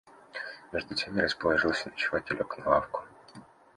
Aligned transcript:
Между 0.71 0.95
тем 0.95 1.15
я 1.17 1.25
расположился 1.25 1.89
ночевать 1.89 2.31
и 2.31 2.33
лег 2.33 2.57
на 2.57 2.67
лавку. 2.69 3.03